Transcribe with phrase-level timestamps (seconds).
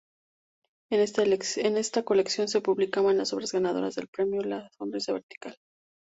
[0.89, 0.99] En
[1.77, 5.55] esta colección se publicaban las obras ganadoras del Premio La sonrisa vertical.